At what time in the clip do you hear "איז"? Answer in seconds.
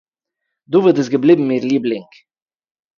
0.99-1.07